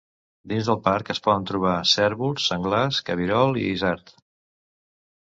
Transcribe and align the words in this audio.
Dins 0.51 0.69
del 0.69 0.77
parc 0.85 1.09
es 1.13 1.19
poden 1.25 1.43
trobar 1.49 1.73
cérvols, 1.91 2.47
senglars, 2.51 3.01
cabirol 3.11 3.61
i 3.65 3.67
isard. 3.75 4.11